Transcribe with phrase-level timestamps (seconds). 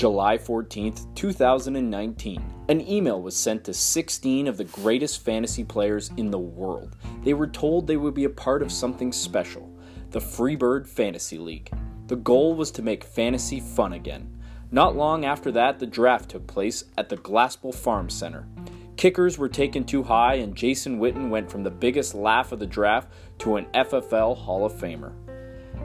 [0.00, 6.30] July 14, 2019, an email was sent to 16 of the greatest fantasy players in
[6.30, 6.96] the world.
[7.22, 9.70] They were told they would be a part of something special
[10.08, 11.70] the Freebird Fantasy League.
[12.06, 14.40] The goal was to make fantasy fun again.
[14.70, 18.48] Not long after that, the draft took place at the Glassell Farm Center.
[18.96, 22.66] Kickers were taken too high, and Jason Witten went from the biggest laugh of the
[22.66, 25.12] draft to an FFL Hall of Famer.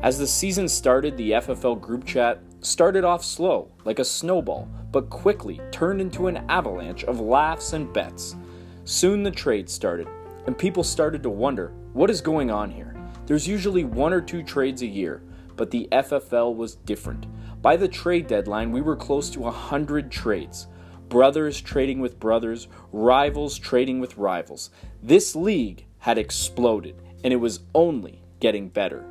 [0.02, 5.10] As the season started, the FFL group chat started off slow, like a snowball, but
[5.10, 8.36] quickly turned into an avalanche of laughs and bets.
[8.84, 10.08] Soon the trade started,
[10.48, 12.96] and people started to wonder what is going on here?
[13.26, 15.22] There's usually one or two trades a year,
[15.56, 17.26] but the FFL was different.
[17.62, 20.68] By the trade deadline, we were close to 100 trades
[21.10, 24.70] brothers trading with brothers, rivals trading with rivals.
[25.04, 29.06] This league had exploded, and it was only getting better.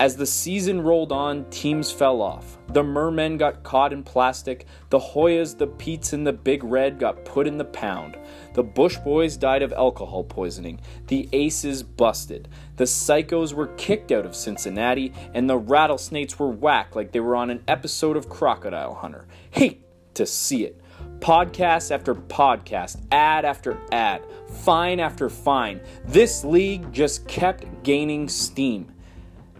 [0.00, 2.56] As the season rolled on, teams fell off.
[2.68, 7.26] The Mermen got caught in plastic, the Hoyas, the Petes, and the Big Red got
[7.26, 8.16] put in the pound.
[8.54, 10.80] The Bush Boys died of alcohol poisoning.
[11.08, 12.48] The Aces busted.
[12.76, 17.36] The Psychos were kicked out of Cincinnati, and the Rattlesnakes were whacked like they were
[17.36, 19.26] on an episode of Crocodile Hunter.
[19.50, 20.80] Hate to see it.
[21.18, 25.82] Podcast after podcast, ad after ad, fine after fine.
[26.06, 28.94] This league just kept gaining steam.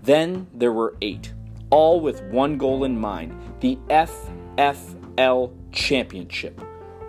[0.02, 1.32] Then there were eight,
[1.70, 6.60] all with one goal in mind the FFL Championship.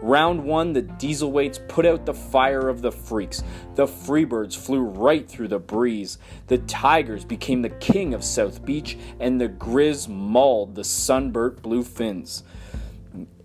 [0.01, 3.43] Round one, the Dieselweights put out the fire of the freaks.
[3.75, 6.17] The Freebirds flew right through the breeze.
[6.47, 11.83] The Tigers became the king of South Beach, and the Grizz mauled the Sunburnt Blue
[11.83, 12.43] Fins.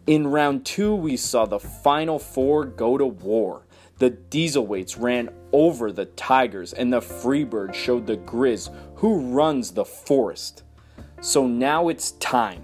[0.06, 3.66] In round two, we saw the final four go to war.
[3.98, 9.86] The Dieselweights ran over the Tigers, and the Freebirds showed the Grizz who runs the
[9.86, 10.64] forest.
[11.22, 12.60] So now it's time.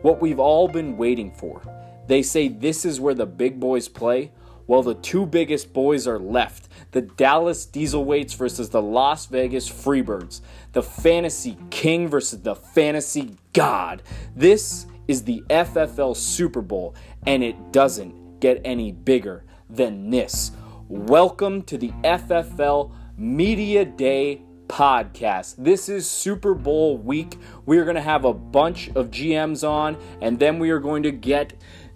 [0.00, 1.60] What we've all been waiting for.
[2.08, 4.32] They say this is where the big boys play.
[4.66, 10.40] Well, the two biggest boys are left the Dallas Dieselweights versus the Las Vegas Freebirds,
[10.72, 14.02] the Fantasy King versus the Fantasy God.
[14.34, 16.94] This is the FFL Super Bowl,
[17.26, 20.52] and it doesn't get any bigger than this.
[20.94, 25.54] Welcome to the FFL Media Day podcast.
[25.56, 27.38] This is Super Bowl week.
[27.64, 31.02] We are going to have a bunch of GMs on, and then we are going
[31.04, 31.54] to get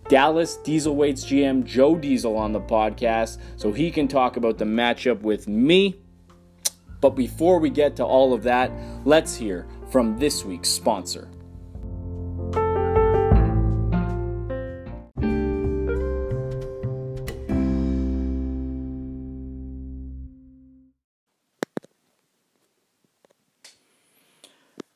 [0.09, 5.21] Dallas Dieselweights GM Joe Diesel on the podcast so he can talk about the matchup
[5.21, 6.01] with me.
[7.03, 8.73] But before we get to all of that,
[9.05, 11.29] let's hear from this week's sponsor.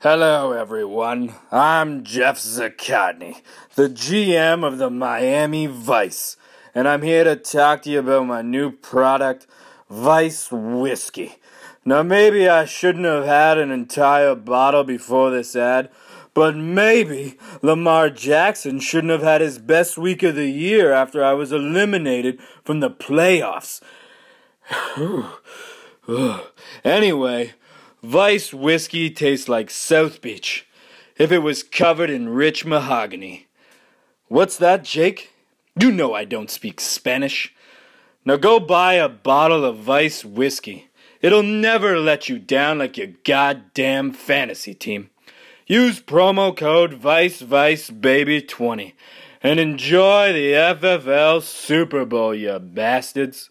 [0.02, 1.34] Hello, everyone.
[1.52, 3.42] I'm Jeff Zakotny,
[3.74, 6.38] the GM of the Miami Vice,
[6.74, 9.46] and I'm here to talk to you about my new product,
[9.90, 11.36] Vice Whiskey.
[11.84, 15.90] Now, maybe I shouldn't have had an entire bottle before this ad,
[16.32, 21.34] but maybe Lamar Jackson shouldn't have had his best week of the year after I
[21.34, 23.82] was eliminated from the playoffs.
[26.84, 27.52] anyway,
[28.02, 30.66] Vice whiskey tastes like South Beach
[31.18, 33.46] if it was covered in rich mahogany.
[34.28, 35.34] What's that, Jake?
[35.78, 37.54] You know I don't speak Spanish.
[38.24, 40.88] Now go buy a bottle of Vice whiskey.
[41.20, 45.10] It'll never let you down like your goddamn fantasy team.
[45.66, 48.94] Use promo code Vice Vice Baby 20
[49.42, 53.50] and enjoy the FFL Super Bowl, you bastards.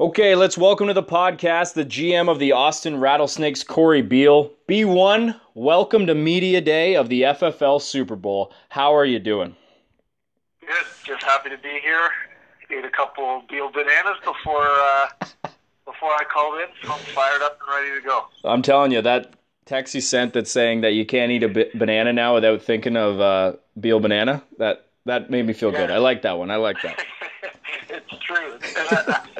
[0.00, 4.52] Okay, let's welcome to the podcast the GM of the Austin Rattlesnakes, Corey Beal.
[4.68, 8.52] B1, welcome to Media Day of the FFL Super Bowl.
[8.68, 9.56] How are you doing?
[10.60, 10.86] Good.
[11.04, 12.10] Just happy to be here.
[12.70, 15.08] Ate a couple Beal bananas before uh,
[15.84, 18.26] before I called in, so I'm fired up and ready to go.
[18.44, 19.32] I'm telling you, that
[19.66, 22.96] text you sent that's saying that you can't eat a b- banana now without thinking
[22.96, 25.78] of uh, Beal banana, that, that made me feel yeah.
[25.78, 25.90] good.
[25.90, 26.52] I like that one.
[26.52, 27.04] I like that.
[27.88, 29.34] it's true.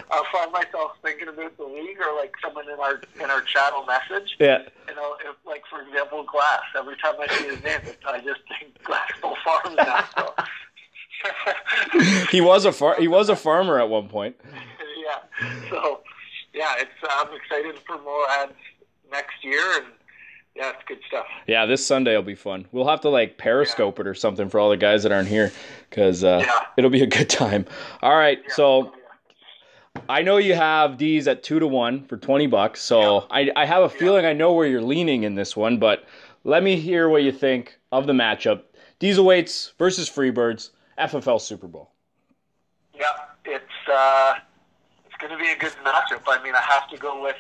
[0.49, 3.31] And I, I'll find myself thinking about the league or like someone in our in
[3.31, 4.37] our chat will message.
[4.39, 4.63] Yeah.
[4.89, 6.61] You know, if, like for example, Glass.
[6.77, 10.05] Every time I see his name, I just think Glassville Farms now.
[10.17, 10.35] So.
[12.31, 14.37] he was a far- he was a farmer at one point.
[14.45, 15.49] yeah.
[15.71, 16.01] So
[16.55, 18.53] yeah, it's I'm excited for more ads
[19.11, 19.87] next year and
[20.55, 21.27] yeah, it's good stuff.
[21.47, 22.67] Yeah, this Sunday will be fun.
[22.73, 24.03] We'll have to like Periscope yeah.
[24.03, 25.53] it or something for all the guys that aren't here
[25.89, 26.67] because uh, yeah.
[26.77, 27.65] it'll be a good time.
[28.03, 28.55] All right, yeah.
[28.55, 28.93] so
[30.09, 33.65] I know you have D's at two to one for twenty bucks, so I, I
[33.67, 36.05] have a feeling I know where you're leaning in this one, but
[36.45, 38.63] let me hear what you think of the matchup.
[38.99, 41.91] Diesel weights versus Freebirds, FFL Super Bowl.
[42.95, 43.05] Yeah,
[43.45, 44.35] it's uh,
[45.07, 46.23] it's going to be a good matchup.
[46.27, 47.37] I mean, I have to go with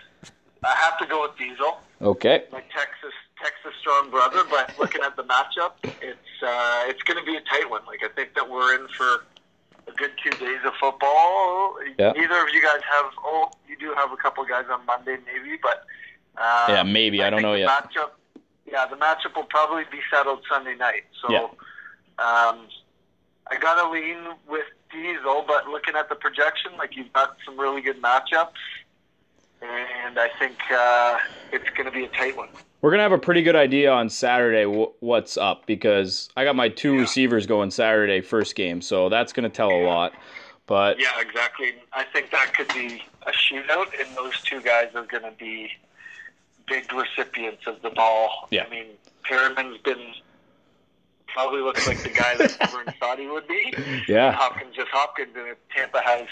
[0.64, 2.44] I have to go with Diesel, Okay.
[2.52, 3.12] my Texas
[3.42, 4.42] Texas strong brother.
[4.50, 5.72] But looking at the matchup,
[6.02, 7.82] it's uh, it's going to be a tight one.
[7.86, 9.24] Like I think that we're in for
[9.88, 11.76] a good two days of football.
[11.98, 12.12] Yeah.
[12.12, 13.12] Neither of you guys have.
[13.24, 15.84] Oh, you do have a couple guys on Monday, maybe, but
[16.36, 17.22] uh, Yeah, maybe.
[17.22, 17.68] I don't know yet.
[17.68, 18.10] Matchup,
[18.70, 21.04] yeah, the matchup will probably be settled Sunday night.
[21.22, 21.38] So, Yeah.
[22.18, 22.66] um,
[23.50, 24.18] I gotta lean
[24.48, 28.52] with Diesel, but looking at the projection, like you've got some really good matchups,
[30.08, 31.18] and I think uh,
[31.52, 32.48] it's going to be a tight one.
[32.80, 36.54] We're gonna have a pretty good idea on Saturday w- what's up because I got
[36.54, 37.00] my two Yeah.
[37.00, 40.12] receivers going Saturday first game, so that's gonna tell a lot.
[40.68, 41.74] But Yeah, exactly.
[41.92, 45.72] I think that could be a shootout, and those two guys are going to be
[46.68, 48.46] big recipients of the ball.
[48.52, 48.64] Yeah.
[48.64, 48.86] I mean,
[49.24, 50.14] Perriman's been
[51.26, 53.74] probably looks like the guy that everyone thought he would be.
[54.08, 56.26] yeah, Hopkins just Hopkins, and if Tampa has.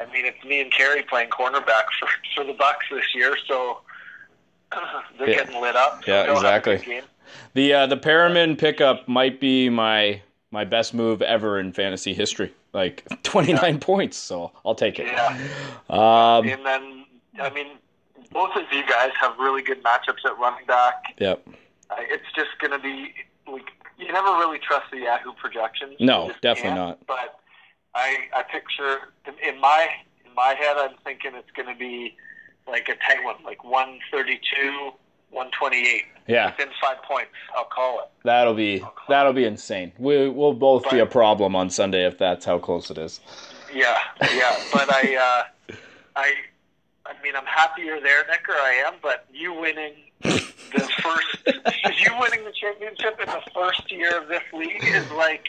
[0.00, 3.80] I mean, it's me and Kerry playing cornerback for for the Bucs this year, so
[5.18, 5.36] they're Yeah.
[5.44, 6.06] getting lit up.
[6.06, 7.02] Yeah, They'll have a good exactly.
[7.54, 10.20] the uh, the Perriman pickup might be my
[10.50, 12.52] my best move ever in fantasy history.
[12.72, 15.06] Like 29 points, so I'll take it.
[15.06, 15.36] Yeah.
[15.90, 17.04] Um, And then,
[17.40, 17.66] I mean,
[18.32, 21.02] both of you guys have really good matchups at running back.
[21.18, 21.46] yep.
[21.90, 23.12] Uh, it's just going to be
[23.46, 23.68] like
[23.98, 25.96] you never really trust the Yahoo projections.
[26.00, 26.98] No, definitely not.
[27.06, 27.38] But
[27.94, 29.86] I, I picture in, in my
[30.24, 32.16] in my head, I'm thinking it's going to be
[32.66, 34.92] like a tight one, like 132,
[35.30, 36.02] 128.
[36.28, 38.06] Yeah, Within five points, I'll call it.
[38.24, 39.92] that'll be that'll be insane.
[39.98, 43.20] We we'll both be a problem on Sunday if that's how close it is.
[43.74, 44.56] Yeah, yeah.
[44.72, 45.16] but I,
[45.70, 45.74] uh,
[46.14, 46.34] I,
[47.06, 48.52] I mean, I'm happier there, Necker.
[48.52, 48.94] I am.
[49.02, 50.38] But you winning the
[51.02, 55.48] first, you winning the championship in the first year of this league is like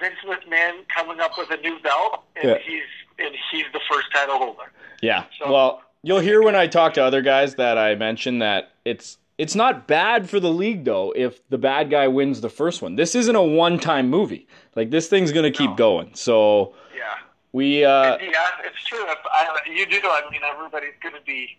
[0.00, 2.58] Vince McMahon coming up with a new belt, and Yeah.
[2.58, 2.82] he's
[3.20, 4.70] and he's the first title holder.
[5.02, 5.24] Yeah.
[5.40, 9.18] So- well, you'll hear when I talk to other guys that I mentioned that it's
[9.38, 12.96] it's not bad for the league though if the bad guy wins the first one.
[12.96, 14.46] This isn't a one-time movie.
[14.76, 15.76] Like this thing's going to keep No.
[15.76, 16.14] going.
[16.14, 17.14] So Yeah,
[17.52, 19.04] we uh yeah, it's true.
[19.08, 21.56] If I, you do, I mean, everybody's going to be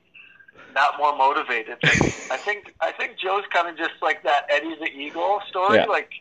[0.76, 1.78] not more motivated.
[1.84, 5.78] I think I think Joe's kind of just like that Eddie the Eagle story.
[5.78, 5.86] Yeah.
[5.86, 6.12] Like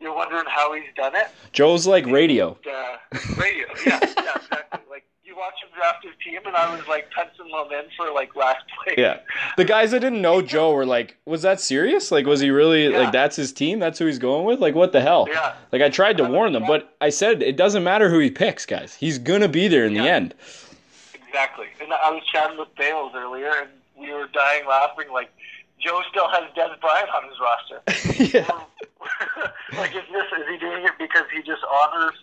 [0.00, 1.28] you're wondering how he's done it.
[1.52, 2.56] Joe's like radio.
[2.66, 2.96] uh,
[3.36, 3.66] radio.
[3.86, 4.80] Yeah, yeah, exactly.
[4.90, 8.10] Like you watch him draft his team, and I was like penciling him in for
[8.12, 8.96] like last place.
[8.98, 9.20] Yeah.
[9.56, 12.10] The guys that didn't know Joe were like, "Was that serious?
[12.10, 12.98] Like was he really Yeah.
[12.98, 13.78] like that's his team?
[13.78, 14.60] That's who he's going with?
[14.60, 15.54] Like what the hell?" Yeah.
[15.72, 18.66] Like I tried to warn them, but I said it doesn't matter who he picks,
[18.66, 18.94] guys.
[18.94, 20.34] He's going to be there in the end.
[21.14, 21.66] Exactly.
[21.80, 25.06] And I was chatting with Bales earlier, and we were dying laughing.
[25.12, 25.30] Like
[25.78, 28.38] Joe still has Dez Bryant on his roster.
[28.38, 28.60] yeah.
[29.78, 32.14] like is this is he doing it because he just honors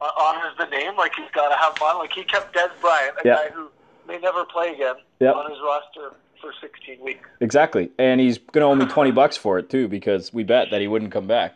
[0.00, 0.96] uh, honors the name?
[0.96, 1.98] Like he's got to have fun.
[1.98, 3.34] Like he kept Dez Bryant, a Yeah.
[3.36, 3.68] guy who
[4.08, 5.34] may never play again, Yep.
[5.34, 7.28] on his roster for 16 weeks.
[7.40, 7.90] Exactly.
[7.98, 10.80] And he's going to owe me 20 bucks for it too because we bet that
[10.80, 11.54] he wouldn't come back.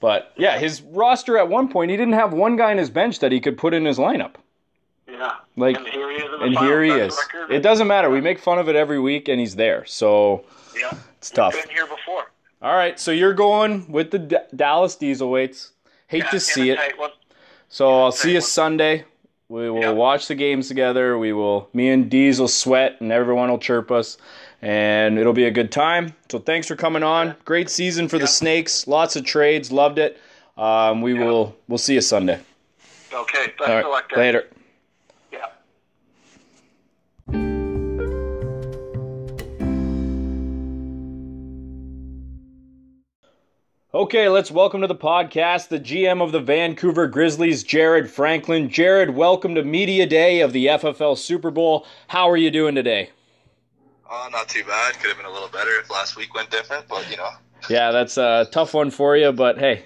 [0.00, 3.18] But yeah, his roster at one point, he didn't have one guy in his bench
[3.20, 4.34] that he could put in his lineup.
[5.08, 5.32] Yeah.
[5.56, 6.28] Like and here he is.
[6.40, 7.16] And here he is.
[7.16, 7.52] record.
[7.52, 8.08] It doesn't matter.
[8.10, 9.84] We make fun of it every week and he's there.
[9.86, 10.44] So
[10.80, 10.96] Yeah.
[11.18, 11.52] it's tough.
[11.52, 12.30] Been here before.
[12.62, 15.72] All right, so you're going with the D- Dallas Diesel weights.
[16.06, 16.78] Hate Yeah, to see it.
[17.68, 18.42] So I'll see you one.
[18.42, 19.04] Sunday.
[19.48, 19.90] We will Yeah.
[19.90, 21.18] watch the games together.
[21.18, 24.16] We will me and Deez will sweat and everyone will chirp us
[24.62, 26.14] and it'll be a good time.
[26.30, 27.34] So thanks for coming on.
[27.44, 28.86] Great season for the Snakes.
[28.86, 29.72] Lots of trades.
[29.72, 30.18] Loved it.
[30.56, 32.38] Um, we will we'll see you Sunday.
[33.12, 33.52] Okay.
[33.58, 34.10] Best All luck.
[34.16, 34.46] Later.
[44.02, 48.68] Okay, let's welcome to the podcast the GM of the Vancouver Grizzlies, Jared Franklin.
[48.68, 51.86] Jared, welcome to Media Day of the FFL Super Bowl.
[52.08, 53.10] How are you doing today?
[54.10, 54.94] Oh, not too bad.
[54.94, 57.30] Could have been a little better if last week went different, but you know.
[57.70, 59.84] Yeah, that's a tough one for you, but hey,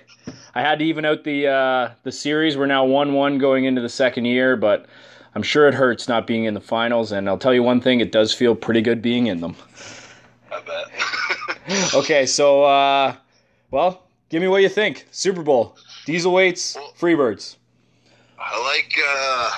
[0.54, 2.56] I had to even out the uh, the series.
[2.56, 4.86] We're now one one going into the second year, but
[5.34, 7.12] I'm sure it hurts not being in the finals.
[7.12, 9.56] And I'll tell you one thing: it does feel pretty good being in them.
[10.50, 11.92] I bet.
[11.94, 13.14] Okay, so uh,
[13.70, 15.06] well, give me what you think.
[15.10, 17.56] Super Bowl, Diesel weights, Freebirds.
[18.38, 18.92] I like.
[18.98, 19.50] Uh,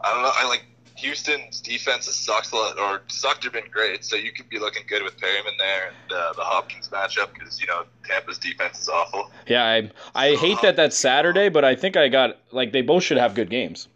[0.00, 0.32] I don't know.
[0.34, 0.64] I like
[0.96, 4.04] Houston's defense has sucked a lot, or sucked or been great.
[4.04, 7.60] So you could be looking good with Perriman there and uh, the Hopkins matchup because
[7.60, 9.30] you know Tampa's defense is awful.
[9.46, 13.02] Yeah, I I hate that that's Saturday, but I think I got like they both
[13.02, 13.88] should have good games.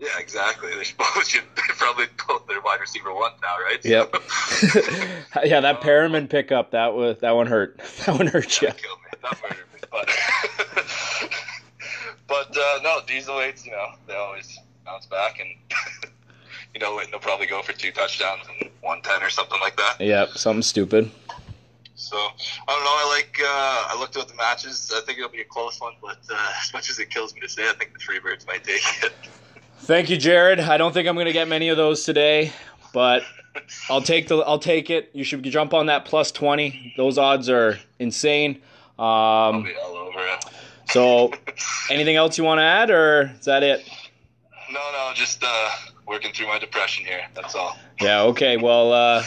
[0.00, 0.70] Yeah, exactly.
[0.70, 3.84] They both should probably both their wide receiver one now, right?
[3.84, 4.14] Yep.
[5.44, 7.78] yeah, that Perriman pickup that was that one hurt.
[8.06, 8.70] That one hurt you.
[9.24, 9.50] That killed me.
[9.50, 9.80] That murdered me.
[9.90, 10.08] But
[12.28, 13.64] but uh, no, diesel weights.
[13.64, 15.48] You know, they always bounce back, and
[16.74, 20.00] you know, they'll probably go for two touchdowns and one ten or something like that.
[20.00, 21.10] Yep, something stupid.
[21.96, 22.30] So I
[22.66, 22.90] don't know.
[22.90, 23.38] I like.
[23.40, 24.92] Uh, I looked at the matches.
[24.94, 27.40] I think it'll be a close one, but uh, as much as it kills me
[27.40, 29.12] to say, I think the Freebirds might take it.
[29.78, 30.60] Thank you, Jared.
[30.60, 32.52] I don't think I'm going to get many of those today,
[32.92, 33.22] but
[33.88, 35.10] I'll take the I'll take it.
[35.12, 36.94] You should jump on that plus 20.
[36.96, 38.60] Those odds are insane.
[38.98, 40.44] Um, be all over it.
[40.90, 41.32] so,
[41.90, 43.88] anything else you want to add, or is that it?
[44.72, 45.70] No, no, just uh,
[46.06, 47.22] working through my depression here.
[47.34, 47.76] That's all.
[48.00, 48.22] Yeah.
[48.22, 48.56] Okay.
[48.56, 49.22] Well, uh,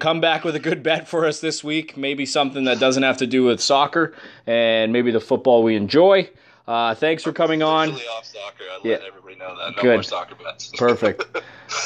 [0.00, 1.96] come back with a good bet for us this week.
[1.96, 4.14] Maybe something that doesn't have to do with soccer,
[4.46, 6.28] and maybe the football we enjoy.
[6.66, 7.92] Uh, thanks for coming on.
[7.92, 8.64] Off soccer.
[8.70, 8.96] I Yeah.
[8.96, 9.76] let everybody know that.
[9.76, 9.94] No Good.
[9.96, 10.68] more soccer bets.
[10.76, 11.24] Perfect.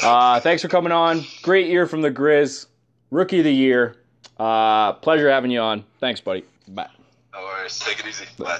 [0.01, 1.23] Uh, thanks for coming on.
[1.41, 2.65] Great year from the Grizz.
[3.09, 3.95] Rookie of the year.
[4.37, 5.85] Uh, pleasure having you on.
[5.99, 6.43] Thanks, buddy.
[6.67, 6.89] Bye.
[7.33, 7.77] no worries.
[7.79, 8.25] Take it easy.
[8.37, 8.59] Bye.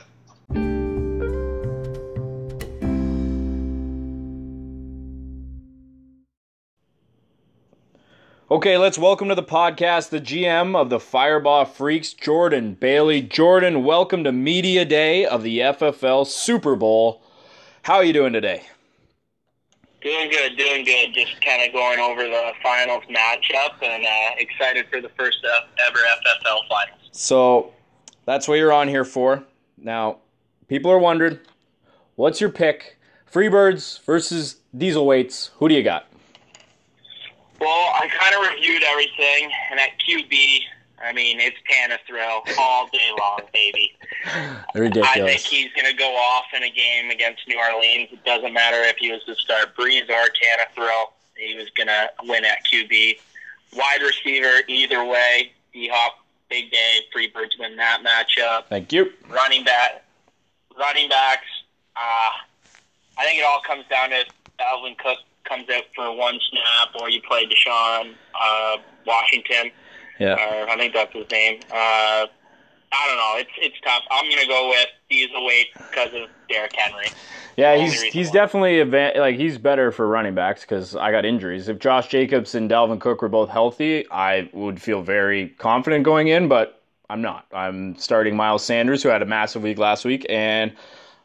[8.51, 13.19] Okay, let's welcome to the podcast the GM of the Fireball Freaks, Jordan Bailey.
[13.19, 17.23] Jordan, welcome to Media Day of the FFL Super Bowl.
[17.81, 18.63] How are you doing today?
[20.01, 21.15] Doing good, doing good.
[21.15, 25.87] Just kind of going over the finals matchup and uh, excited for the first uh,
[25.87, 27.09] ever FFL finals.
[27.11, 27.71] So
[28.25, 29.43] that's what you're on here for.
[29.77, 30.17] Now,
[30.67, 31.39] people are wondering,
[32.15, 32.97] what's your pick?
[33.31, 35.51] Freebirds versus Diesel Weights.
[35.57, 36.07] Who do you got?
[37.59, 40.59] Well, I kind of reviewed everything, and at QB,
[41.03, 43.91] I mean, it's Panathrill all day long, baby.
[44.75, 45.09] Ridiculous.
[45.09, 48.09] I think he's going to go off in a game against New Orleans.
[48.11, 50.27] It doesn't matter if he was to start Brees or
[50.79, 51.11] Panathrill.
[51.35, 53.19] He was going to win at QB.
[53.75, 55.51] Wide receiver, either way.
[55.73, 56.22] D Hop,
[56.53, 56.99] big day.
[57.15, 58.65] Freebirds win that matchup.
[58.69, 59.11] Thank you.
[59.27, 60.03] running back,
[60.77, 61.47] running backs.
[61.95, 62.29] Uh,
[63.17, 64.27] I think it all comes down to if
[64.59, 69.71] Alvin Cook comes out for one snap, or you play Deshaun uh, Washington,
[70.19, 70.33] Yeah.
[70.35, 71.59] or I think that's his name.
[71.71, 72.27] Uh,
[72.93, 73.33] I don't know.
[73.37, 74.03] It's it's tough.
[74.11, 77.07] I'm gonna go with Diesel Weight because of Derrick Henry.
[77.57, 78.33] Yeah, he's he's why.
[78.33, 81.67] definitely advan- like he's better for running backs because I got injuries.
[81.67, 86.27] If Josh Jacobs and Dalvin Cook were both healthy, I would feel very confident going
[86.27, 87.45] in, but I'm not.
[87.53, 90.73] I'm starting Miles Sanders, who had a massive week last week, and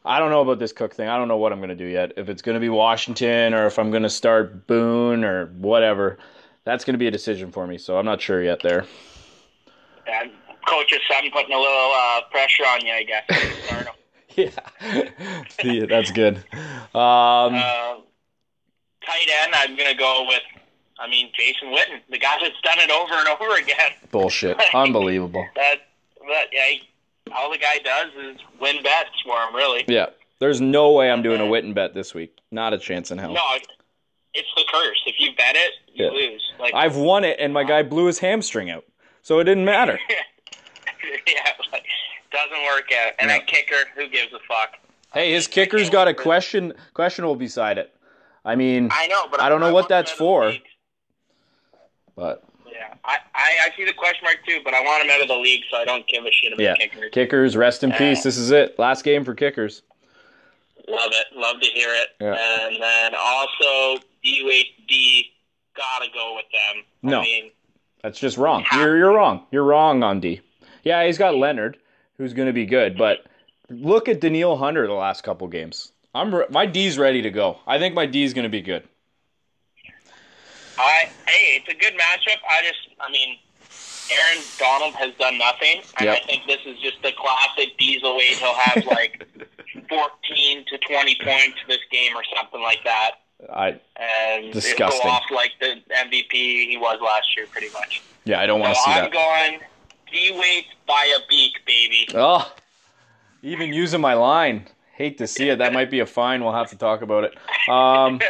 [0.04, 1.08] I don't know about this Cook thing.
[1.08, 2.12] I don't know what I'm going to do yet.
[2.16, 6.18] If it's going to be Washington or if I'm going to start Boone or whatever,
[6.64, 7.78] that's going to be a decision for me.
[7.78, 8.86] So I'm not sure yet there.
[10.06, 10.30] And
[10.68, 13.24] coach's son putting a little uh, pressure on you, I guess.
[14.36, 14.50] Yeah,
[15.64, 16.36] Yeah, that's good.
[16.94, 17.96] Um, Uh,
[19.04, 20.42] tight end, I'm gonna go with.
[21.00, 23.90] I mean, Jason Witten, the guy that's done it over and over again.
[24.12, 24.56] bullshit.
[24.74, 25.44] Unbelievable.
[25.56, 25.88] That,
[26.28, 29.56] that yeah, all the guy does is win bets for him.
[29.56, 30.06] Really, Yeah.
[30.40, 32.36] There's no way I'm doing a Witten bet this week.
[32.52, 33.32] Not a chance in hell.
[33.32, 33.42] no,
[34.34, 35.02] it's the curse.
[35.06, 36.10] If you bet it, you Yeah.
[36.12, 36.44] lose.
[36.60, 38.84] Like, I've won it, and my guy blew his hamstring out,
[39.22, 39.98] so it didn't matter.
[41.26, 41.84] yeah, like,
[42.32, 43.12] doesn't work out.
[43.18, 43.34] And No.
[43.34, 44.74] that kicker, who gives a fuck?
[45.14, 47.94] Hey, his kicker's got a question questionable beside it.
[48.44, 50.52] I mean, I know, but I don't know what that's out of the for.
[52.16, 55.20] but Yeah, I, I, I see the question mark too, but I want him out
[55.22, 57.10] of the league, so I don't give a shit about yeah, kickers.
[57.12, 58.22] kickers, rest in peace.
[58.22, 58.78] This is it.
[58.78, 59.82] Last game for kickers.
[60.88, 61.26] Love it.
[61.36, 62.08] Love to hear it.
[62.20, 62.34] Yeah.
[62.66, 65.30] And then also D
[65.76, 66.84] gotta go with them.
[67.02, 67.20] No.
[67.20, 67.50] I mean,
[68.02, 68.64] That's just wrong.
[68.74, 69.46] You're you're wrong.
[69.50, 70.40] You're wrong on D.
[70.88, 71.76] Yeah, he's got Leonard,
[72.16, 73.26] who's going to be good, but
[73.68, 75.92] look at Danielle Hunter the last couple games.
[76.14, 77.58] I'm re- my D's ready to go.
[77.66, 78.88] I think my D's going to be good.
[80.78, 82.38] I hey, it's a good matchup.
[82.50, 83.36] I just, I mean,
[84.10, 86.16] Aaron Donald has done nothing, and Yep.
[86.22, 88.38] I think this is just the classic Diesel weight.
[88.38, 89.26] He'll have like
[89.90, 93.10] 14 to 20 points this game or something like that,
[93.52, 95.02] I and Disgusting.
[95.02, 98.00] go off like the MVP he was last year, pretty much.
[98.24, 99.12] yeah, I don't want to see I'm that.
[99.12, 99.60] going
[100.12, 102.08] D weight by a beak, baby.
[102.14, 102.52] Oh,
[103.42, 104.66] even using my line.
[104.94, 105.58] Hate to see it.
[105.58, 106.42] That might be a fine.
[106.42, 107.38] We'll have to talk about it.
[107.68, 108.20] Um,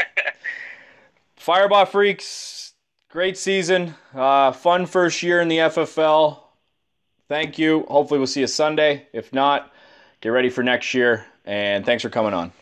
[1.36, 2.74] Fireball Freaks,
[3.08, 3.94] great season.
[4.14, 6.40] Uh, fun first year in the FFL.
[7.28, 7.84] Thank you.
[7.88, 9.06] Hopefully, we'll see you Sunday.
[9.12, 9.72] If not,
[10.20, 11.24] get ready for next year.
[11.44, 12.52] And thanks for coming on.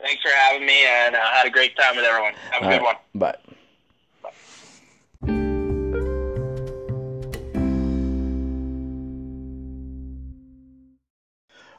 [0.00, 2.34] Thanks for having me, and uh, had a great time with everyone.
[2.50, 2.96] Have a All good right, one.
[3.14, 3.55] Bye.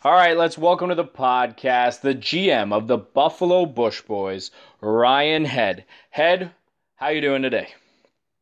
[0.08, 5.44] All right, let's welcome to the podcast the GM of the Buffalo Bush Boys, Ryan
[5.44, 5.84] Head.
[6.12, 6.52] Head,
[6.96, 7.68] how you doing today?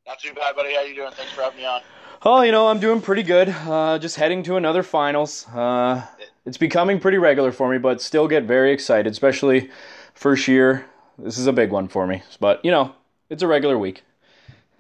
[0.06, 0.76] Not too bad, buddy.
[0.76, 1.10] How you doing?
[1.14, 1.82] Thanks for having me on.
[2.22, 3.50] Oh, you know, I'm doing pretty good.
[3.50, 5.48] Uh, just heading to another finals.
[5.48, 6.06] Uh,
[6.46, 9.72] it's becoming pretty regular for me, but still get very excited, especially
[10.14, 10.86] first year.
[11.18, 12.22] This is a big one for me.
[12.40, 12.94] But, you know,
[13.32, 14.04] it's a regular week.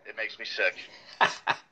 [0.05, 0.75] It makes me sick.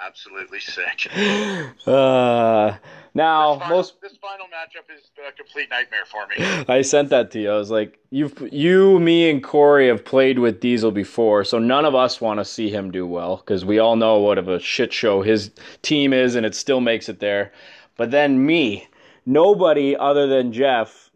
[0.00, 1.10] Absolutely sick.
[1.86, 2.76] Uh,
[3.14, 6.64] now, This final, most this final matchup is a complete nightmare for me.
[6.68, 7.50] I sent that to you.
[7.50, 11.86] I was like, "You, you, me, and Corey have played with Diesel before, so none
[11.86, 14.60] of us want to see him do well because we all know what of a
[14.60, 15.50] shit show his
[15.82, 17.52] team is, and it still makes it there.
[17.96, 18.86] But then me,
[19.24, 21.10] nobody other than Jeff.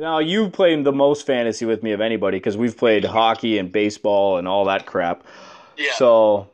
[0.00, 3.70] Now you played the most fantasy with me of anybody because we've played hockey and
[3.70, 5.24] baseball and all that crap.
[5.76, 5.92] Yeah.
[5.94, 6.50] So,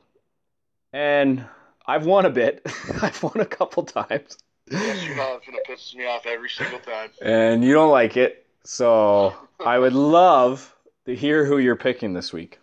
[0.92, 1.44] and
[1.86, 2.62] I've won a bit.
[3.02, 4.38] I've won a couple times
[4.70, 7.10] yes, you know, it's gonna piss me off every single time.
[7.22, 8.46] and you don't like it.
[8.64, 10.74] So I would love
[11.06, 12.58] to hear who you're picking this week.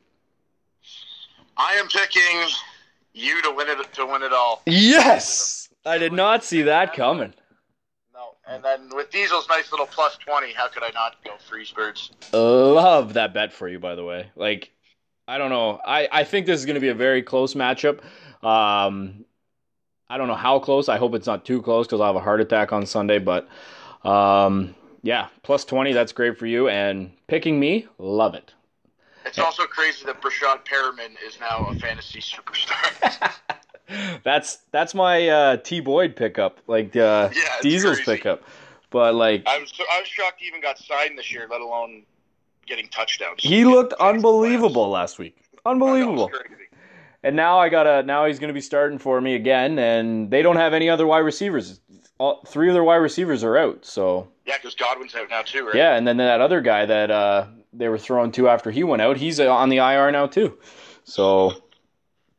[1.57, 2.49] I am picking
[3.13, 4.61] you to win it to win it all.
[4.65, 7.33] Yes, I did not see that coming.
[8.13, 11.71] No, and then with Diesel's nice little plus twenty, how could I not go freeze
[11.71, 12.11] birds?
[12.33, 14.31] Love that bet for you, by the way.
[14.35, 14.71] Like,
[15.27, 15.79] I don't know.
[15.85, 17.99] I I think this is going to be a very close matchup.
[18.43, 19.25] Um,
[20.09, 20.89] I don't know how close.
[20.89, 23.19] I hope it's not too close because I'll have a heart attack on Sunday.
[23.19, 23.47] But
[24.03, 25.93] um, yeah, plus twenty.
[25.93, 26.67] That's great for you.
[26.67, 28.53] And picking me, love it.
[29.25, 33.31] It's also crazy that Breshad Perriman is now a fantasy superstar.
[34.23, 38.17] that's that's my uh, T Boyd pickup, like uh, Yeah, Diesel's crazy.
[38.17, 38.43] pickup.
[38.89, 42.03] But like I was I was shocked he even got signed this year, let alone
[42.65, 43.41] getting touchdowns.
[43.43, 46.31] he looked unbelievable last week, unbelievable.
[47.21, 47.27] That was crazy.
[47.29, 50.55] And now I gotta now he's gonna be starting for me again, and they don't
[50.57, 51.79] have any other wide receivers.
[52.17, 55.65] All, three of their wide receivers are out, so Yeah, because Godwin's out now too,
[55.65, 55.75] right?
[55.75, 55.95] yeah.
[55.95, 59.17] And then that other guy that uh, they were throwing to after he went out,
[59.17, 60.57] he's uh, on the IR now too.
[61.03, 61.53] So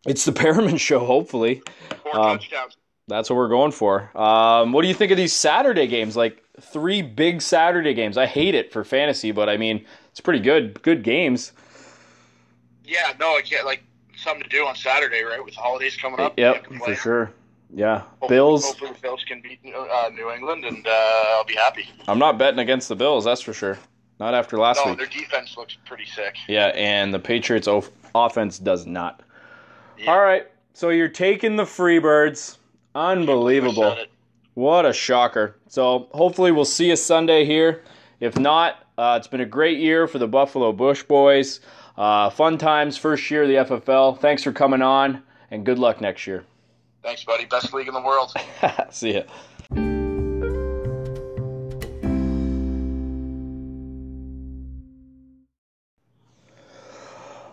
[0.07, 1.01] it's the Perriman show.
[1.05, 1.62] Hopefully,
[2.03, 2.77] Four Um, touchdowns.
[3.09, 4.16] That's what we're going for.
[4.16, 6.16] Um, what do you think of these Saturday games?
[6.16, 8.16] Like three big Saturday games.
[8.16, 10.81] I hate it for fantasy, but I mean it's pretty good.
[10.83, 11.53] Good games.
[12.85, 13.83] Yeah, no, I can't like
[14.22, 15.44] something to do on Saturday, right?
[15.44, 16.38] With holidays coming up.
[16.38, 17.32] Yep, for sure.
[17.74, 18.64] Yeah, Hopefully- Bills.
[18.66, 21.88] Hopefully the Bills can beat uh, New England, and uh, I'll be happy.
[22.06, 23.24] I'm not betting against the Bills.
[23.24, 23.78] That's for sure.
[24.20, 24.98] Not after last No, week.
[24.98, 26.37] their defense looks pretty sick.
[26.48, 27.68] Yeah, and the Patriots'
[28.14, 29.22] offense does not.
[29.98, 30.12] Yeah.
[30.12, 32.58] All right, so you're taking the Freebirds.
[32.94, 33.96] Unbelievable.
[34.54, 35.56] What a shocker.
[35.68, 37.82] So hopefully we'll see you Sunday here.
[38.20, 41.61] If not, uh, it's been a great year for the Buffalo Bush Boys.
[42.03, 44.19] Uh, fun times, first year of the FFL.
[44.19, 46.45] Thanks for coming on, and good luck next year.
[47.01, 47.45] Thanks, buddy.
[47.45, 48.33] Best league in the world.
[48.91, 49.23] see ya.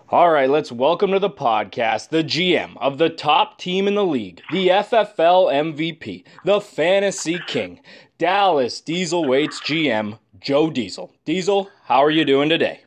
[0.09, 4.03] All right, let's welcome to the podcast the GM of the top team in the
[4.03, 7.81] league, the FFL MVP, the Fantasy King,
[8.17, 11.13] Dallas Dieselweights GM, Joe Diesel.
[11.23, 12.81] Diesel, how are you doing today?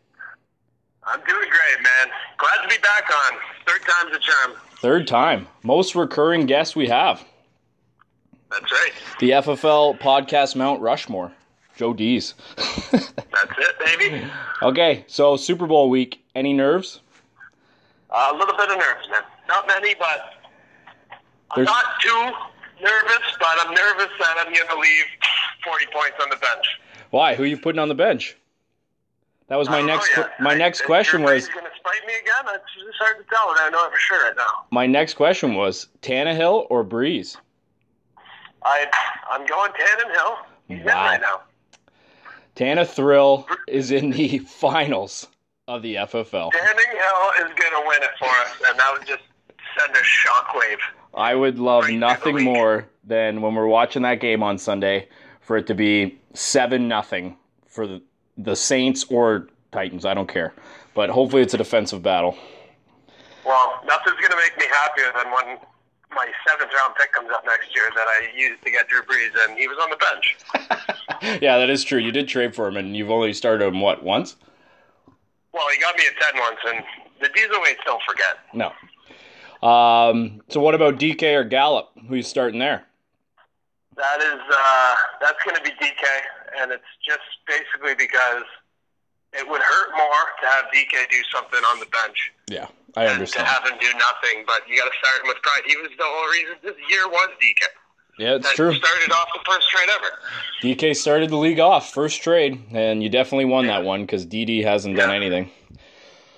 [1.06, 2.08] I'm doing great, man.
[2.38, 3.38] Glad to be back on.
[3.66, 4.52] Third time's a charm.
[4.80, 7.24] Third time, most recurring guest we have,
[8.50, 8.92] That's right.
[9.20, 11.32] the FFL podcast Mount Rushmore,
[11.76, 12.34] Joe Dees.
[12.56, 13.04] That's
[13.58, 14.24] it, baby.
[14.62, 17.00] okay, so Super Bowl week, any nerves?
[18.10, 19.22] Uh, a little bit of nerves, man.
[19.48, 20.34] Not many, but
[21.52, 22.30] I'm not too
[22.82, 25.04] nervous, but I'm nervous that I'm going to leave
[25.64, 26.80] 40 points on the bench.
[27.10, 27.34] Why?
[27.34, 28.36] Who are you putting on the bench?
[29.48, 32.54] That was my I next my I- next question was going to spite me again?
[32.54, 34.64] It's hard to tell, and I know it for sure right now.
[34.70, 37.36] my next question was Tannehill or Brees?
[38.64, 38.86] I,
[39.30, 40.36] I'm going Tannehill.
[40.68, 41.04] He's Wow.
[41.04, 41.40] right now.
[42.54, 45.26] Tana Thrill is in the finals
[45.68, 46.50] of the FFL.
[46.52, 49.22] Tannehill is going to win it for us, and that would just
[49.78, 50.78] send a shockwave.
[51.14, 55.08] I would love Right nothing more than when we're watching that game on Sunday
[55.40, 58.02] for it to be seven nothing for the,
[58.36, 60.04] the Saints or Titans.
[60.04, 60.52] I don't care,
[60.94, 62.36] but hopefully it's a defensive battle.
[63.44, 65.58] Well, nothing's going to make me happier than when
[66.14, 69.30] my seventh round pick comes up next year that I used to get Drew Brees,
[69.48, 71.40] and he was on the bench.
[71.42, 71.98] yeah, that is true.
[71.98, 74.36] You did trade for him, and you've only started him what once?
[75.52, 76.84] Well, he got me at 10 once, and
[77.20, 78.38] the diesel weights don't forget.
[78.54, 78.72] No.
[79.66, 81.90] Um, so what about DK or Gallup?
[82.08, 82.84] Who's starting there?
[83.96, 86.04] That is, uh, that's going to be DK,
[86.60, 88.44] and it's just basically because
[89.32, 93.46] it would hurt more to have DK do something on the bench Yeah, I understand.
[93.46, 94.44] to have him do nothing.
[94.46, 95.62] But you got to start him with pride.
[95.66, 97.62] He was the whole reason this year was DK.
[98.18, 98.74] Yeah, it's that true.
[98.74, 100.10] started off the first trade ever.
[100.62, 104.62] DK started the league off first trade, and you definitely won that one because DD
[104.64, 105.50] hasn't done anything.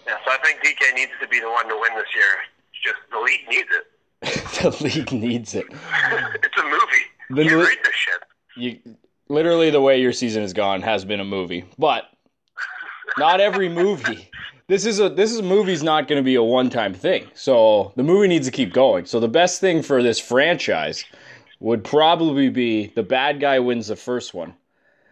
[0.07, 2.27] Yeah, so I think DK needs to be the one to win this year.
[2.73, 3.85] It's just the league needs it.
[4.63, 5.67] the league needs it.
[5.73, 6.85] it's a movie.
[7.31, 8.23] The you li- read this shit.
[8.57, 8.97] You
[9.35, 12.05] literally the way your season has gone has been a movie, but
[13.19, 14.31] not every movie.
[14.67, 17.27] This is a this is movie's not going to be a one time thing.
[17.35, 19.05] So the movie needs to keep going.
[19.05, 21.05] So the best thing for this franchise
[21.61, 24.55] would probably be the bad guy wins the first one,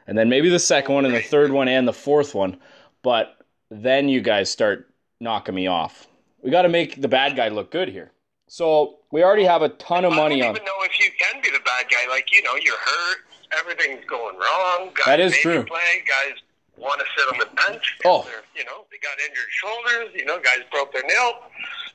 [0.07, 2.57] and then maybe the second one and the third one and the fourth one.
[3.03, 3.37] But
[3.71, 4.89] then you guys start
[5.21, 6.07] knocking me off.
[6.43, 8.11] We got to make the bad guy look good here.
[8.49, 10.55] So we already have a ton of money I on.
[10.55, 12.09] don't even know if you can be the bad guy.
[12.11, 13.19] Like you know, you're hurt.
[13.59, 14.91] Everything's going wrong.
[14.95, 15.65] Guys That is true.
[15.65, 16.39] Play guys
[16.77, 17.99] want to sit on the bench.
[18.05, 18.27] Oh.
[18.57, 20.15] You know, they got injured shoulders.
[20.15, 21.35] You know, guys broke their nail.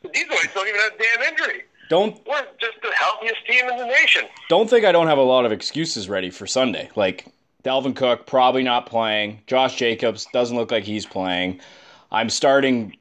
[0.01, 1.63] But these boys don't even have damn injury.
[1.89, 4.23] Don't We're just the healthiest team in the nation.
[4.49, 6.89] don't think I don't have a lot of excuses ready for Sunday.
[6.95, 7.25] Like
[7.63, 9.41] Dalvin Cook probably not playing.
[9.47, 11.61] Josh Jacobs doesn't look like he's playing.
[12.11, 12.95] I'm starting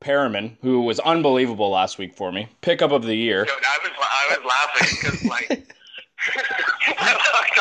[0.00, 2.48] Perriman, who was unbelievable last week for me.
[2.60, 3.44] Pickup of the year.
[3.44, 5.74] Dude, I was I was laughing because like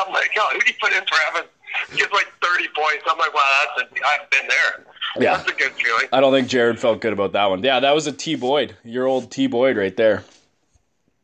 [0.05, 1.49] I'm like, oh, who do you put in for Evans?
[1.95, 3.03] Gets like 30 points.
[3.09, 3.41] I'm like, wow,
[3.77, 4.85] that's a, I've been there.
[5.19, 5.37] Yeah.
[5.37, 6.07] that's a good feeling.
[6.11, 7.63] I don't think Jared felt good about that one.
[7.63, 10.23] Yeah, that was a T Boyd, your old T Boyd right there.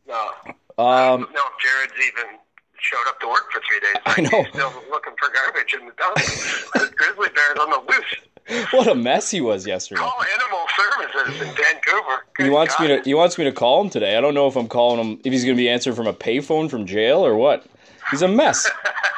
[0.08, 0.30] No,
[0.78, 2.38] Um, no, Jared's even
[2.80, 4.02] showed up to work for three days.
[4.06, 4.44] I know.
[4.44, 6.96] He's still looking for garbage in the dump.
[6.96, 8.68] grizzly bear's on the loose.
[8.72, 10.02] what a mess he was yesterday.
[10.02, 12.26] Call animal services in Vancouver.
[12.38, 14.18] He Good wants me to he wants me to call him today.
[14.18, 16.14] I don't know if I'm calling him if he's going to be answering from a
[16.14, 17.66] payphone from jail or what.
[18.12, 18.70] He's a mess.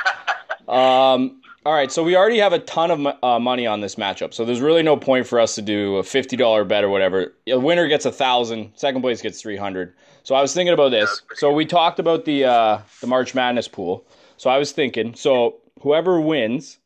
[0.68, 4.34] um all right, so we already have a ton of uh, money on this matchup.
[4.34, 7.36] So there's really no point for us to do a $50 bet or whatever.
[7.46, 9.94] A winner gets a 1000, second place gets 300.
[10.24, 11.22] So I was thinking about this.
[11.36, 14.06] So we talked about the uh the March Madness pool.
[14.38, 16.80] So I was thinking, so whoever wins,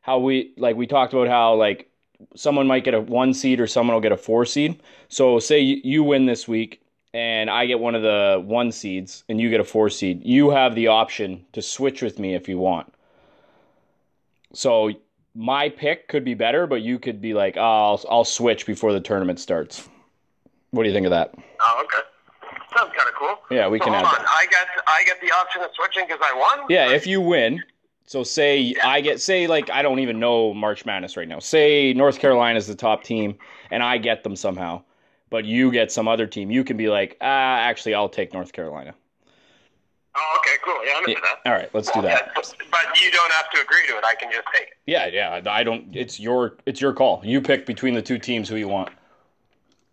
[0.00, 1.90] how we like we talked about how like
[2.34, 4.82] someone might get a one seed or someone will get a four seed.
[5.08, 6.80] So say you, win this week
[7.12, 10.22] and I get one of the one seeds and you get a four seed.
[10.24, 12.92] You have the option to switch with me if you want.
[14.52, 14.90] So
[15.34, 18.92] my pick could be better, but you could be like, oh, I'll, I'll switch before
[18.92, 19.88] the tournament starts.
[20.70, 21.34] What do you think of that?
[21.60, 22.02] Oh, okay.
[22.76, 23.36] Sounds kind of cool.
[23.50, 24.12] Yeah, we So can have on.
[24.12, 24.26] that.
[24.28, 26.66] I get I get the option of switching because I won.
[26.68, 27.62] Yeah, if you win,
[28.06, 31.38] so say I get say like I don't even know March Madness right now.
[31.38, 33.36] Say North Carolina is the top team
[33.70, 34.82] and I get them somehow,
[35.30, 36.50] but you get some other team.
[36.50, 38.94] You can be like, ah, actually, I'll take North Carolina.
[40.16, 40.86] Oh, okay, cool.
[40.86, 41.40] Yeah, I'm into that.
[41.50, 42.30] All right, let's do that.
[42.36, 44.04] but but you don't have to agree to it.
[44.04, 44.74] I can just take it.
[44.86, 45.40] Yeah, yeah.
[45.50, 45.94] I don't.
[45.96, 47.20] It's your it's your call.
[47.24, 48.90] You pick between the two teams who you want,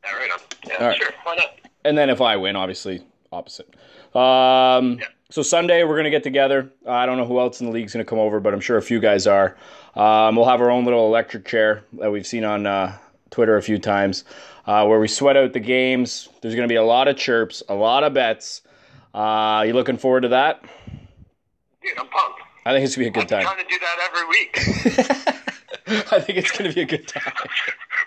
[0.03, 0.39] Yeah, right on.
[0.67, 0.97] Yeah, All right.
[0.97, 1.11] sure.
[1.23, 1.55] Why not?
[1.85, 3.73] and then if I win, obviously opposite.
[4.15, 5.05] Um, Yeah.
[5.29, 6.69] So Sunday we're gonna get together.
[6.85, 8.81] I don't know who else in the league's gonna come over, but I'm sure a
[8.81, 9.55] few guys are.
[9.95, 12.97] Um, we'll have our own little electric chair that we've seen on uh,
[13.29, 14.25] Twitter a few times,
[14.67, 16.27] uh, where we sweat out the games.
[16.41, 18.61] There's gonna be a lot of chirps, a lot of bets.
[19.13, 20.61] Uh, you looking forward to that?
[21.81, 22.41] Dude, I'm pumped.
[22.65, 23.43] I think it's gonna be a good I'm time.
[23.43, 26.11] trying to do that every week.
[26.11, 27.23] I think it's gonna be a good time.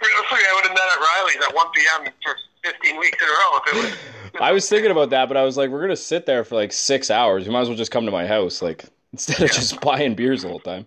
[0.02, 2.12] Realistically, I would have met at Riley's at 1 p.m.
[2.22, 2.36] for
[2.70, 4.23] 15 weeks in a row if it was.
[4.40, 6.72] I was thinking about that, but I was like, we're gonna sit there for like
[6.72, 7.46] six hours.
[7.46, 10.42] You might as well just come to my house, like instead of just buying beers
[10.42, 10.86] the whole time.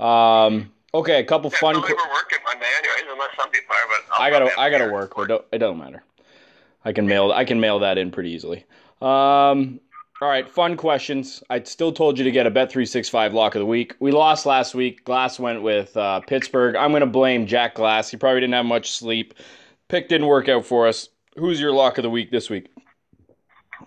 [0.00, 1.74] Um, okay, a couple Yeah, fun.
[1.74, 3.88] somebody qu- we're working Monday anyways, unless some people are.
[3.88, 6.02] But I'll I gotta, I gotta work, but don't, it don't matter.
[6.84, 8.64] I can mail, I can mail that in pretty easily.
[9.00, 9.80] Um,
[10.20, 11.42] all right, fun questions.
[11.50, 13.94] I still told you to get a bet three six five lock of the week.
[14.00, 15.04] We lost last week.
[15.04, 16.76] Glass went with uh, Pittsburgh.
[16.76, 18.10] I'm gonna blame Jack Glass.
[18.10, 19.34] He probably didn't have much sleep.
[19.88, 21.08] Pick didn't work out for us.
[21.36, 22.68] Who's your lock of the week this week?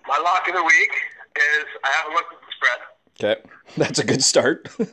[0.08, 0.92] My lock of the week
[1.36, 2.80] is I haven't looked at the spread.
[3.20, 3.42] Okay,
[3.78, 4.70] that's a good start.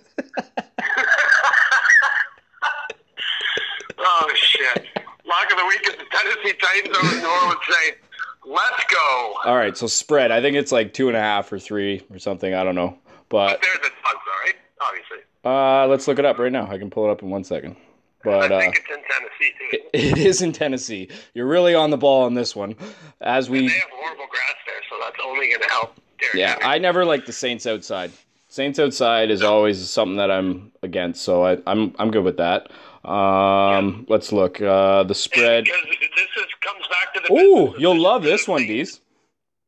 [4.07, 4.87] Oh shit!
[5.27, 7.99] Lock of the week is the Tennessee Titans over New Orleans Saints.
[8.47, 9.35] Let's go.
[9.45, 10.31] All right, so spread.
[10.31, 12.53] I think it's like two and a half or three or something.
[12.53, 12.99] I don't know,
[13.31, 14.15] but There's a all
[14.45, 14.55] right.
[14.81, 16.71] Obviously, uh, let's look it up right now.
[16.71, 17.77] I can pull it up in one second.
[18.25, 19.79] But I uh, think it's in Tennessee too.
[19.93, 21.09] it is in Tennessee.
[21.35, 22.75] You're really on the ball on this one,
[23.21, 23.69] as we.
[23.69, 26.01] They have horrible grass there, so that's only going to help.
[26.19, 26.65] Derrick Yeah, Henry.
[26.65, 28.11] I never like the Saints outside.
[28.49, 32.71] Saints outside is always something that I'm against, so I, I'm I'm good with that.
[33.05, 34.61] Um, let's look.
[34.63, 35.67] Uh, the spread.
[35.67, 37.35] This is comes back to the.
[37.35, 39.01] Ooh, you'll love this one, Dees.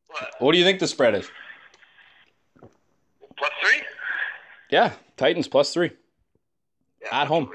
[0.07, 0.35] What?
[0.39, 1.29] What do you think the spread is?
[3.37, 3.83] Plus three.
[4.71, 5.91] Yeah, Titans plus three.
[7.01, 7.51] Yeah, At home.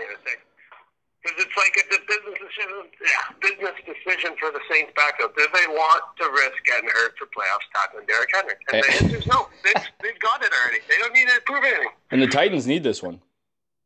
[1.33, 2.93] Because it's like if the business decision,
[3.41, 5.35] business decision for the Saints backup.
[5.37, 8.55] Do they want to risk getting hurt for playoffs tackling Derrick Henry?
[8.69, 8.97] And the Eh.
[9.01, 9.49] answer is no.
[9.65, 10.79] They've, they've got it already.
[10.89, 11.89] They don't need to prove anything.
[12.11, 13.21] And the Titans need this one.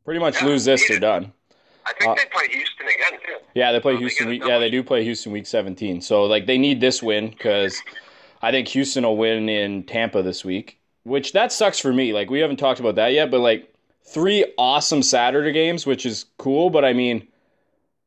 [0.04, 1.00] Pretty much Yeah, lose this, they're it.
[1.00, 1.32] done.
[1.86, 3.36] I think Uh, they play Houston again too.
[3.54, 4.32] Yeah, they play Houston.
[4.34, 6.00] yeah, they do play Houston week 17.
[6.00, 7.80] So like they need this win because
[8.42, 10.80] I think Houston will win in Tampa this week.
[11.04, 12.12] Which that sucks for me.
[12.12, 13.72] Like we haven't talked about that yet, but like
[14.04, 16.70] three awesome Saturday games, which is cool.
[16.70, 17.28] But I mean,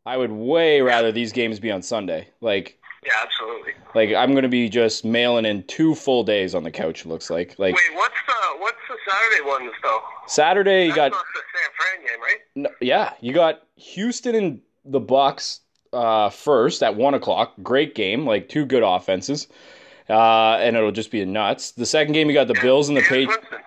[0.05, 2.27] I would way rather these games be on Sunday.
[2.41, 3.73] Like Yeah, absolutely.
[3.95, 7.05] like I'm gonna be just mailing in two full days on the couch.
[7.05, 10.01] Looks like like Wait, what's the what's the Saturday ones though?
[10.27, 12.37] Saturday you That's got the San Fran game, right?
[12.55, 15.59] No, yeah, you got Houston and the Bucs
[15.93, 17.53] uh, first at one o'clock.
[17.63, 19.47] Great game, like two good offenses,
[20.09, 21.71] uh, and it'll just be nuts.
[21.71, 23.59] The second game, you got the Bills and the Jameis pa- Winston.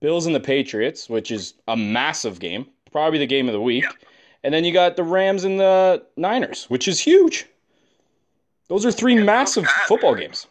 [0.00, 3.84] Bills and the Patriots, which is a massive game, probably the game of the week.
[3.84, 4.08] Yeah.
[4.44, 7.46] And then you got the Rams and the Niners, which is huge.
[8.68, 10.46] Those are three massive football games.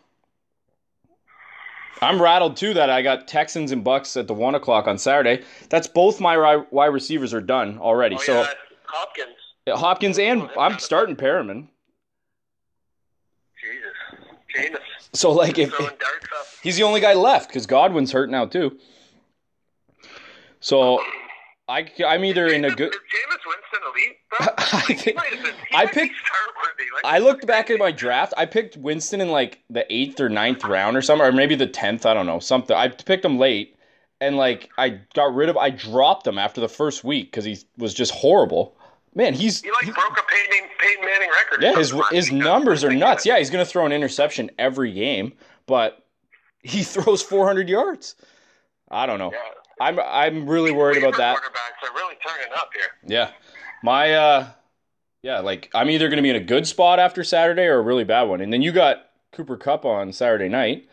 [2.01, 5.43] I'm rattled too that I got Texans and Bucs at the one o'clock on Saturday.
[5.69, 8.15] That's both my wide receivers are done already.
[8.15, 8.47] Oh, so yeah,
[8.85, 9.35] Hopkins.
[9.69, 11.67] Hopkins and I'm starting Perriman.
[13.61, 13.91] Jesus.
[14.55, 14.79] Jameis.
[15.13, 15.73] So like if
[16.63, 18.79] he's the only guy left because Godwin's hurt now too.
[20.59, 21.01] So
[21.71, 22.93] I I'm either in a good.
[22.93, 24.17] Is Jameis Winston elite?
[24.73, 26.15] I think- been, I picked-
[26.93, 28.33] Like, I looked back at my draft.
[28.37, 31.67] I picked Winston in like the eighth or ninth round or something, or maybe the
[31.67, 32.05] tenth.
[32.05, 32.75] I don't know something.
[32.75, 33.75] I picked him late,
[34.19, 35.55] and like I got rid of.
[35.57, 38.75] I dropped him after the first week because he was just horrible.
[39.15, 41.63] Man, he's He like broke a Peyton, Peyton Manning record.
[41.63, 41.75] yeah.
[41.75, 43.25] His his numbers are nuts.
[43.25, 45.33] Yeah, he's gonna throw an interception every game,
[45.67, 46.03] but
[46.63, 48.15] he throws 400 yards.
[48.89, 49.31] I don't know.
[49.31, 49.39] Yeah.
[49.81, 51.37] I'm I'm really worried about that.
[51.37, 52.91] Quarterbacks are really turning up here.
[53.07, 53.31] Yeah.
[53.83, 54.47] My uh
[55.23, 57.81] yeah, like I'm either going to be in a good spot after Saturday or a
[57.81, 58.41] really bad one.
[58.41, 60.87] And then you got Cooper Kupp on Saturday night.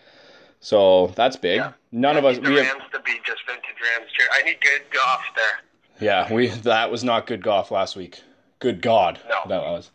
[0.61, 1.57] So that's big.
[1.59, 1.73] Yeah.
[1.93, 3.63] None I of us we have to be just vintage
[3.99, 4.11] Rams.
[4.17, 4.27] cheer.
[4.33, 5.45] I need good golf there.
[6.01, 8.23] Yeah, we that was not good golf last week.
[8.59, 9.21] Good god.
[9.29, 9.37] No.
[9.49, 9.91] That was.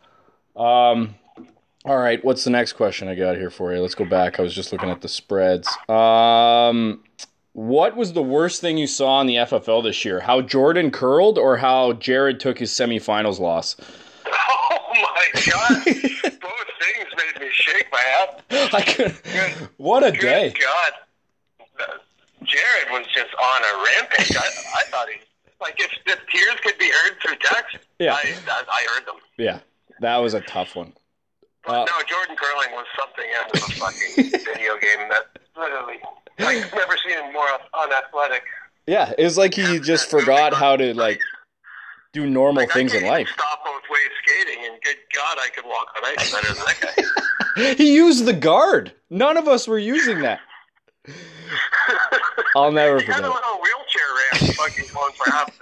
[0.56, 1.16] Um
[1.86, 3.80] all right, what's the next question I got here for you?
[3.82, 4.40] Let's go back.
[4.40, 5.68] I was just looking at the spreads.
[5.88, 7.02] Um
[7.54, 10.20] what was the worst thing you saw in the FFL this year?
[10.20, 13.76] How Jordan curled or how Jared took his semifinals loss?
[14.96, 15.84] Oh my god!
[15.84, 18.42] Both things made me shake my head.
[18.72, 19.12] I could,
[19.76, 20.52] what a day.
[20.60, 20.92] God.
[22.44, 24.36] Jared was just on a rampage.
[24.36, 25.20] I, I thought he,
[25.60, 28.14] like, if, if tears could be heard through text, Yeah.
[28.14, 29.16] I, I, I heard them.
[29.36, 29.58] Yeah,
[30.00, 30.92] that was a tough one.
[31.66, 35.24] But Uh, no, Jordan curling was something out of a fucking video game that
[35.56, 36.00] literally,
[36.38, 38.42] I've never seen him more unathletic.
[38.86, 41.20] Yeah, it was like he just forgot how to like
[42.12, 43.28] do normal Like, things in life.
[43.32, 46.80] stop both ways skating, and good God, I could walk on ice better than that
[46.96, 47.74] guy.
[47.76, 48.92] He used the guard.
[49.10, 50.40] None of us were using that.
[52.56, 53.34] I'll never he had a forget.
[53.34, 55.58] little wheelchair ramp fucking going for half.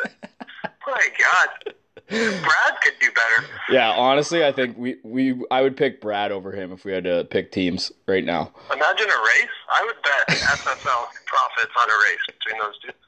[0.87, 1.75] My God.
[2.13, 3.47] Brad could do better.
[3.71, 7.05] Yeah, honestly, I think we, we I would pick Brad over him if we had
[7.05, 8.53] to pick teams right now.
[8.73, 9.49] Imagine a race.
[9.71, 12.89] I would bet FFL profits on a race between those two.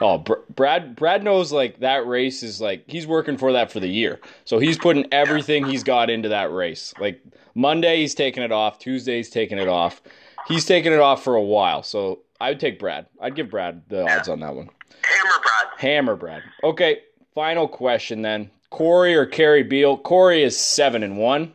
[0.00, 3.80] Oh, Br- Brad Brad knows like that race is like he's working for that for
[3.80, 4.20] the year.
[4.44, 6.94] So he's putting everything he's got into that race.
[7.00, 7.20] Like
[7.54, 10.02] Monday he's taking it off, Tuesday he's taking it off.
[10.46, 11.82] He's taking it off for a while.
[11.82, 13.06] So I would take Brad.
[13.20, 14.70] I'd give Brad the odds on that one.
[15.02, 15.78] Hammer Brad.
[15.78, 16.42] Hammer Brad.
[16.64, 17.00] Okay,
[17.34, 18.50] final question then.
[18.70, 19.96] Corey or Carrie Beal?
[19.96, 21.52] Corey is seven and one.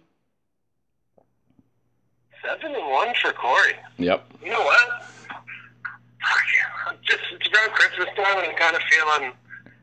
[2.43, 3.73] Seven and one for Corey.
[3.97, 4.25] Yep.
[4.43, 5.03] You know what?
[5.29, 6.91] Fuck yeah.
[6.91, 9.33] I'm Just it's around Christmas time, and I'm kind of feeling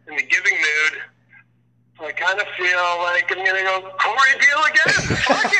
[0.09, 1.03] in the giving mood.
[1.99, 4.93] So I kind of feel like I'm gonna go Corey Beal again.
[5.19, 5.53] Fuck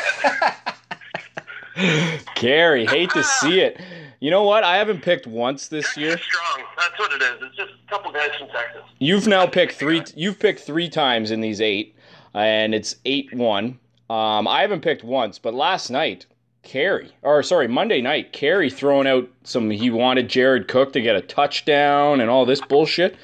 [1.75, 2.25] it.
[2.35, 3.81] Carrie, hate to see it.
[4.23, 4.63] You know what?
[4.63, 6.17] I haven't picked once this year.
[6.17, 6.63] Strong.
[6.77, 7.41] That's what it is.
[7.41, 8.83] It's just a couple guys from Texas.
[8.99, 10.01] You've now picked three.
[10.15, 11.93] You've picked three times in these eight,
[12.33, 13.77] and it's eight one.
[14.09, 16.25] Um, I haven't picked once, but last night,
[16.61, 19.69] Carey, or sorry, Monday night, Carey throwing out some.
[19.69, 23.17] He wanted Jared Cook to get a touchdown and all this bullshit.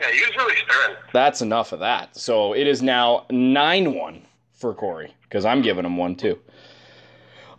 [0.00, 0.96] Yeah, he was really stirring.
[1.12, 2.16] That's enough of that.
[2.16, 4.22] So it is now nine one
[4.54, 6.38] for Corey because I'm giving him one too.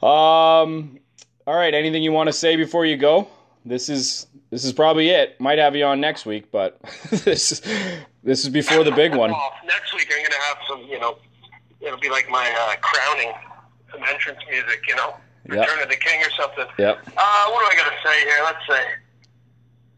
[0.04, 0.98] Um.
[1.48, 1.74] All right.
[1.74, 3.28] Anything you want to say before you go?
[3.66, 5.40] This is this is probably it.
[5.40, 6.80] Might have you on next week, but
[7.10, 7.62] this is
[8.24, 9.32] this is before the big one.
[9.38, 10.82] Well, next week I'm gonna have some.
[10.84, 11.18] You know,
[11.80, 13.32] it'll be like my uh, crowning,
[13.92, 14.82] some entrance music.
[14.88, 15.16] You know,
[15.50, 15.60] Yep.
[15.64, 16.66] Return of the King or something.
[16.78, 17.08] Yep.
[17.16, 18.40] Uh, what do I got to say here?
[18.44, 18.84] Let's say.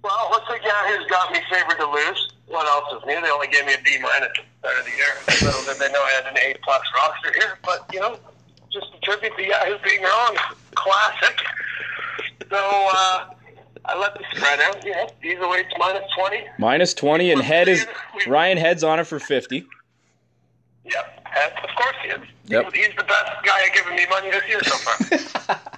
[0.04, 2.30] Well, let's say yeah, who's got me favored to lose.
[2.46, 3.20] what else is new?
[3.20, 5.14] They only gave me a B minus at the start of the year.
[5.42, 7.58] Little did they know I had an A plus roster here.
[7.66, 8.20] But you know,
[8.72, 10.38] just a the to Yahoo being wrong.
[10.76, 11.40] Classic.
[12.50, 13.26] So uh,
[13.86, 14.84] I let the spread out.
[14.86, 16.44] Yeah, these weights minus twenty.
[16.58, 17.86] Minus 20, and head is.
[18.28, 19.66] Ryan heads on it for 50.
[20.86, 22.20] Yep, and of course he is.
[22.48, 22.74] Yep.
[22.74, 24.96] He's the best guy giving me money this year so far.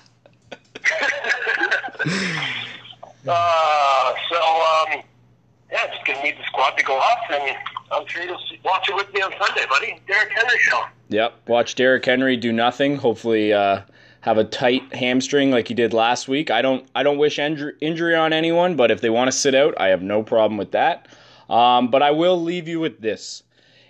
[3.27, 5.03] uh, so, um,
[5.71, 7.57] yeah, just gonna need the squad to go off, and
[7.91, 9.99] I'm sure you'll see- watch it with me on Sunday, buddy.
[10.07, 10.83] Derrick Henry show.
[11.11, 11.49] Yep.
[11.49, 12.95] Watch Derrick Henry do nothing.
[12.95, 13.81] Hopefully, uh,
[14.21, 16.49] have a tight hamstring like he did last week.
[16.49, 16.87] I don't.
[16.95, 19.87] I don't wish injury, injury on anyone, but if they want to sit out, I
[19.87, 21.09] have no problem with that.
[21.49, 23.43] Um, but I will leave you with this.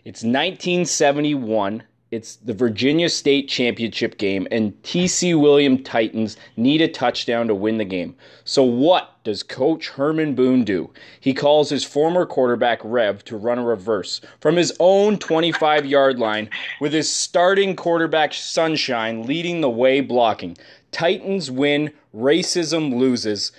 [0.03, 1.83] It's 1971.
[2.11, 7.77] It's the Virginia State Championship game, and TC William Titans need a touchdown to win
[7.77, 8.17] the game.
[8.43, 10.89] So, what does Coach Herman Boone do?
[11.21, 16.19] He calls his former quarterback Rev to run a reverse from his own 25 yard
[16.19, 16.49] line
[16.81, 20.57] with his starting quarterback Sunshine leading the way blocking.
[20.91, 23.53] Titans win, racism loses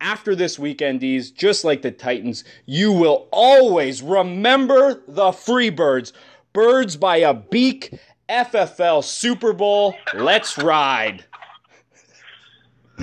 [0.00, 6.12] after this weekendies, just like the Titans, you will always remember the Freebirds.
[6.58, 9.94] Birds by a beak, FFL Super Bowl.
[10.12, 11.24] Let's ride.